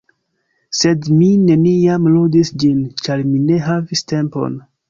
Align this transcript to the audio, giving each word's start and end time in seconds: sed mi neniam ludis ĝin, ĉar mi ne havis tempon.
sed 0.77 1.09
mi 1.17 1.27
neniam 1.51 2.09
ludis 2.15 2.53
ĝin, 2.65 2.83
ĉar 3.05 3.25
mi 3.35 3.43
ne 3.51 3.63
havis 3.67 4.07
tempon. 4.15 4.59